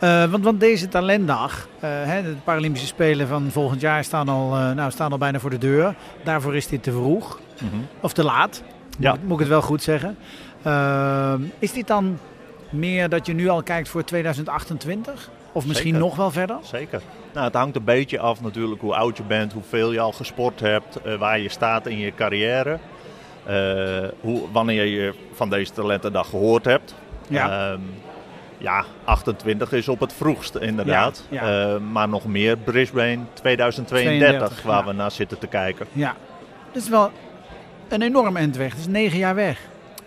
[0.00, 5.12] Want, want deze talentdag, hè, de Paralympische Spelen van volgend jaar staan al, nou, staan
[5.12, 5.94] al bijna voor de deur.
[6.24, 7.76] Daarvoor is dit te vroeg Mhm.
[8.00, 8.62] of te laat.
[8.98, 9.10] Ja.
[9.10, 10.16] Moet, moet ik het wel goed zeggen.
[11.58, 12.18] Is dit dan
[12.70, 15.30] meer dat je nu al kijkt voor 2028?
[15.52, 16.06] Of misschien Zeker.
[16.06, 16.56] nog wel verder?
[16.62, 17.02] Zeker.
[17.32, 20.60] Nou, het hangt een beetje af natuurlijk hoe oud je bent, hoeveel je al gesport
[20.60, 22.78] hebt, eh, waar je staat in je carrière.
[23.44, 26.94] Eh, hoe, wanneer je van deze talentendag gehoord hebt.
[27.28, 27.70] Ja.
[27.70, 27.80] Ehm,
[28.58, 31.24] ja, 28 is op het vroegst inderdaad.
[31.28, 31.74] Ja, ja.
[31.74, 34.86] Eh, maar nog meer Brisbane 2032 32, waar ja.
[34.86, 35.86] we naar zitten te kijken.
[35.92, 36.14] Ja.
[36.72, 37.10] Dat is wel
[37.88, 38.70] een enorm endweg.
[38.70, 39.60] Dat is negen jaar weg.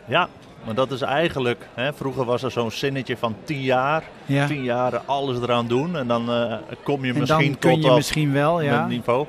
[0.06, 0.28] Ja,
[0.66, 1.68] maar dat is eigenlijk...
[1.74, 4.04] Hè, vroeger was er zo'n zinnetje van 10 jaar.
[4.26, 4.48] Ja.
[4.48, 5.98] 10 jaar alles eraan doen.
[5.98, 8.88] En dan eh, kom je En misschien dan kun tot je misschien wel, ja.
[8.88, 9.26] niveau.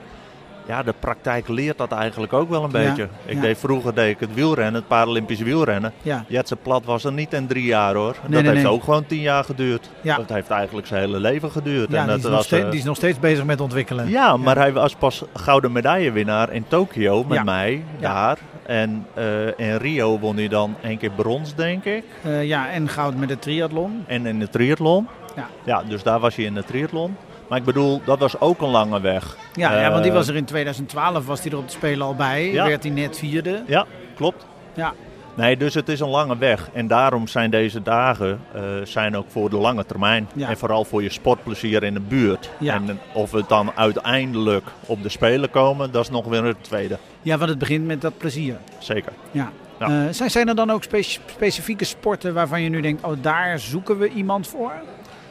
[0.71, 3.09] Ja, de praktijk leert dat eigenlijk ook wel een Ja, beetje.
[3.25, 3.41] Ik ja.
[3.41, 5.93] deed vroeger deed ik het wielrennen, het Paralympisch wielrennen.
[6.03, 8.15] Ja, Jetse Plat was er niet in drie jaar hoor.
[8.21, 8.73] dat nee, heeft nee.
[8.73, 9.91] ook gewoon tien jaar geduurd.
[10.01, 10.17] Ja.
[10.17, 11.91] Dat heeft eigenlijk zijn hele leven geduurd.
[11.91, 13.61] ja en die, dat is nog was, steeds, eh, die is nog steeds bezig met
[13.61, 14.09] ontwikkelen.
[14.09, 18.39] ja, maar hij was pas gouden medaillewinnaar in Tokio met mij daar.
[18.67, 22.05] En eh, in Rio won hij dan één keer brons, denk ik.
[22.23, 24.05] Eh, ja, en goud met de triathlon.
[24.07, 25.09] En in de triathlon.
[25.37, 25.49] Ja.
[25.65, 27.17] ja, dus daar was hij in de triathlon.
[27.51, 29.37] Maar ik bedoel, dat was ook een lange weg.
[29.53, 32.07] Ja, ja, want die Eh, was er in 2012 was hij er op de Spelen
[32.07, 32.53] al bij.
[32.53, 32.67] Ja.
[32.67, 33.63] Werd hij net vierde.
[33.67, 33.87] Ja,
[34.17, 34.47] klopt.
[34.75, 34.93] Ja.
[35.35, 36.69] Nee, dus het is een lange weg.
[36.73, 40.29] En daarom zijn deze dagen eh, zijn ook voor de lange termijn.
[40.35, 40.49] Ja.
[40.49, 42.51] En vooral voor je sportplezier in de buurt.
[42.59, 42.75] Ja.
[42.75, 46.99] En of we dan uiteindelijk op de Spelen komen, dat is nog weer het tweede.
[47.23, 48.57] Ja, want het begint met dat plezier.
[48.79, 49.13] Zeker.
[49.31, 49.51] Ja.
[49.79, 49.87] Ja.
[49.87, 53.59] Eh, zijn, zijn er dan ook spe- specifieke sporten waarvan je nu denkt, oh daar
[53.59, 54.73] zoeken we iemand voor?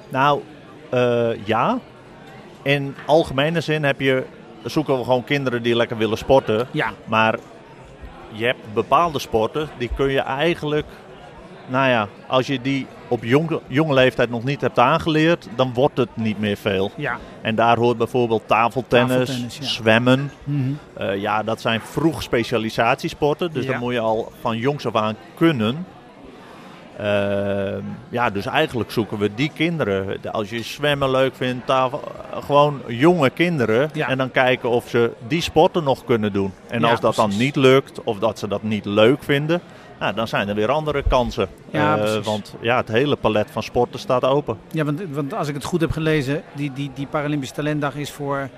[0.09, 0.41] Nou,
[0.89, 1.79] eh, ja.
[2.61, 4.23] In algemene zin heb je,
[4.63, 6.67] zoeken we gewoon kinderen die lekker willen sporten.
[6.71, 7.37] Ja, Maar
[8.31, 10.85] je hebt bepaalde sporten, die kun je eigenlijk,
[11.67, 15.97] nou ja, als je die op jonge, jonge leeftijd nog niet hebt aangeleerd, dan wordt
[15.97, 16.91] het niet meer veel.
[16.95, 17.17] ja.
[17.41, 19.63] En daar hoort bijvoorbeeld tafeltennis, Tafeltennis, ja.
[19.63, 20.31] zwemmen.
[20.43, 20.71] Mhm.
[20.93, 23.71] Eh, ja, dat zijn vroeg specialisatiesporten, dus Ja.
[23.71, 25.85] dat moet je al van jongs af aan kunnen.
[26.99, 30.17] Ehm, ja, dus eigenlijk zoeken we die kinderen.
[30.21, 33.89] De- Als je zwemmen leuk vindt, tafel, eh, gewoon jonge kinderen.
[33.93, 34.07] Ja.
[34.07, 36.53] En dan kijken of ze die sporten nog kunnen doen.
[36.67, 39.61] En Ja, als dat dan niet lukt, of dat ze dat niet leuk vinden,
[39.99, 41.47] nou, dan zijn er weer andere kansen.
[41.69, 44.57] Ja, Eh, want ja, het hele palet van sporten staat open.
[44.71, 48.11] Ja, want, want als ik het goed heb gelezen, die, die, die Paralympische Talentdag is
[48.11, 48.49] voor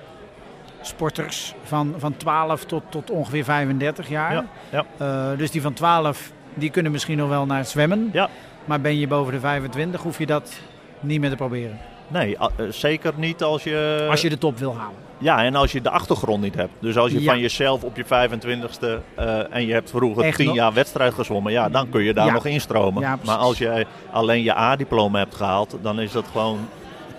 [0.81, 4.33] sporters van, van 12 tot, tot ongeveer 35 jaar.
[4.33, 4.85] Ja, ja.
[4.97, 8.09] Eh, dus die van 12, die kunnen misschien nog wel naar zwemmen.
[8.13, 8.29] Ja.
[8.65, 10.59] Maar ben je boven de 25, hoef je dat
[10.99, 11.77] niet meer te proberen.
[12.07, 14.07] Nee, eh, zeker niet als je...
[14.09, 14.95] Als je de top wil halen.
[15.17, 16.71] Ja, en als je de achtergrond niet hebt.
[16.79, 17.31] Dus als je Ja.
[17.31, 20.55] van jezelf op je 25ste eh, en je hebt vroeger Echt 10 nog?
[20.55, 22.33] jaar wedstrijd gezwommen, ja, dan kun je daar Ja.
[22.33, 23.01] nog instromen.
[23.01, 26.59] Ja, maar als je alleen je A-diploma hebt gehaald, dan is dat gewoon,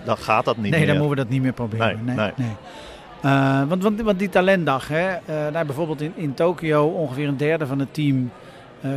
[0.04, 0.88] dan gaat dat niet nee, meer.
[0.88, 2.00] dan moeten we dat niet meer proberen.
[2.04, 2.32] Nee, nee.
[3.22, 5.08] Eh, want, want, want die talentdag, hè,
[5.52, 8.30] daar bijvoorbeeld in, in Tokio ongeveer een derde van het team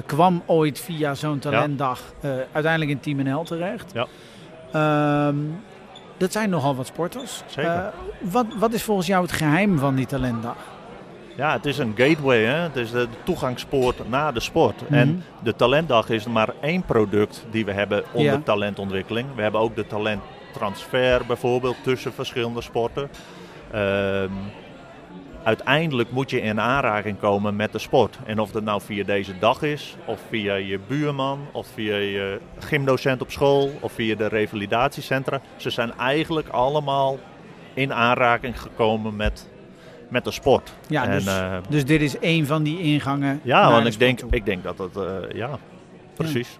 [0.06, 3.92] kwam ooit via zo'n talentdag eh, uiteindelijk in Team NL terecht.
[3.94, 4.08] Ja.
[4.72, 5.36] Ehm,
[6.18, 7.44] dat zijn nogal wat sporters.
[7.48, 7.72] Zeker.
[7.72, 7.86] Eh,
[8.22, 10.56] wat, wat is volgens jou het geheim van die talentdag?
[11.38, 12.56] Ja, het is een gateway, hè?
[12.58, 14.82] het is de toegangspoort naar de sport.
[14.82, 14.94] Mhm.
[14.94, 18.42] En de talentdag is maar één product die we hebben onder Ja.
[18.44, 19.28] talentontwikkeling.
[19.36, 23.10] We hebben ook de talenttransfer bijvoorbeeld tussen verschillende sporten.
[23.72, 24.30] Ehm,
[25.46, 28.18] uiteindelijk moet je in aanraking komen met de sport.
[28.26, 32.40] En of dat nou via deze dag is, of via je buurman, of via je
[32.60, 35.42] gymdocent op school, of via de revalidatiecentra.
[35.56, 37.20] Ze zijn eigenlijk allemaal
[37.74, 39.50] in aanraking gekomen met,
[40.10, 40.74] met de sport.
[40.88, 43.40] Ja, En, dus, eh, dus dit is één van die ingangen.
[43.44, 44.30] ja, want de ik denk, toe.
[44.32, 45.50] ik denk dat dat, eh, ja,
[46.16, 46.58] precies.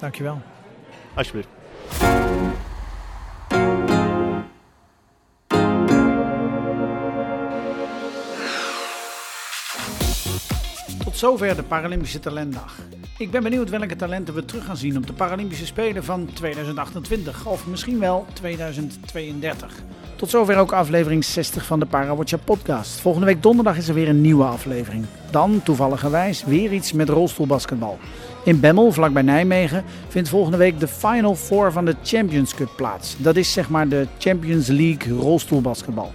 [0.00, 0.40] Dankjewel.
[1.14, 1.48] Alsjeblieft.
[11.20, 12.76] Zover de Paralympische Talentdag.
[13.18, 17.46] Ik ben benieuwd welke talenten we terug gaan zien op de Paralympische Spelen van 2028
[17.46, 19.72] of misschien wel 2032.
[20.16, 23.00] Tot zover ook aflevering 60 van de Parawatcher podcast.
[23.00, 25.04] Volgende week donderdag is er weer een nieuwe aflevering.
[25.30, 27.98] Dan, toevalligerwijs, weer iets met rolstoelbasketbal.
[28.44, 33.16] In Bemmel, vlakbij Nijmegen, vindt volgende week de Final Four van de Champions Cup plaats.
[33.18, 36.12] Dat is zeg maar de Champions League rolstoelbasketbal.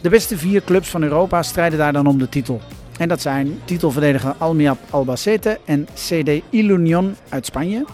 [0.00, 2.60] De beste vier clubs van Europa strijden daar dan om de titel.
[2.98, 7.84] En dat zijn titelverdediger Almiap Albacete en CD Ilunion uit Spanje.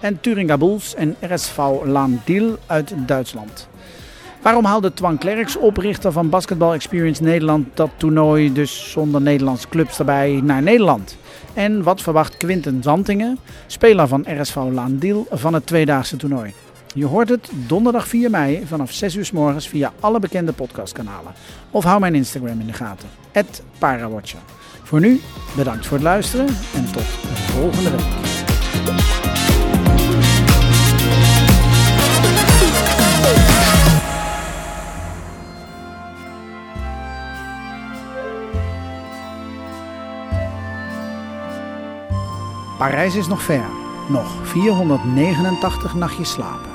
[0.00, 3.68] En Turinga Bulls en RSV Landil uit Duitsland.
[4.42, 9.98] Waarom haalde Twan Klerks, oprichter van Basketball Experience Nederland, dat toernooi dus zonder Nederlandse clubs
[9.98, 11.16] erbij naar Nederland?
[11.54, 16.52] En wat verwacht Quinten Zantingen, speler van RSV Landil, van het tweedaagse toernooi?
[16.98, 21.32] Je hoort het donderdag 4 mei vanaf 6 uur s morgens via alle bekende podcastkanalen.
[21.70, 23.08] Of hou mijn Instagram in de gaten,
[23.78, 24.38] @parawatcher.
[24.82, 25.20] Voor nu,
[25.56, 28.00] bedankt voor het luisteren en tot volgende week.
[42.78, 43.64] Parijs is nog ver.
[44.08, 46.67] Nog 489 nachtjes slapen.